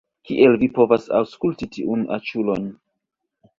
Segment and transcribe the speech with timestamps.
[0.27, 2.69] Kiel vi povas aŭskulti tiun aĉulon?